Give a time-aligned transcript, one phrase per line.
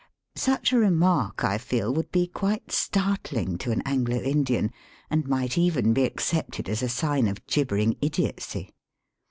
[0.35, 4.71] ''Such a remark I feel would be quite start ling to an Anglo Indian,
[5.11, 8.71] and might even be accepted as a sign of gibbering idiotcy.